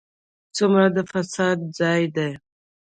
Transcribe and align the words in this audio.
ځومره 0.55 0.85
د 0.95 0.97
افسوس 1.03 1.37
ځاي 1.77 2.03
دي 2.15 2.29